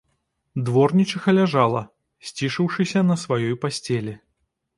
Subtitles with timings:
[0.69, 1.81] Дворнічыха ляжала,
[2.31, 4.13] сцішыўшыся на сваёй пасцелі.